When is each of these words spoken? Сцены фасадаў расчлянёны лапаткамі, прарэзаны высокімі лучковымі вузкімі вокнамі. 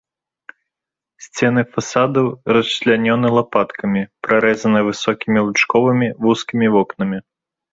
Сцены 1.25 1.61
фасадаў 1.75 2.27
расчлянёны 2.57 3.27
лапаткамі, 3.37 4.01
прарэзаны 4.29 4.79
высокімі 4.89 5.39
лучковымі 5.51 6.07
вузкімі 6.27 6.67
вокнамі. 6.79 7.17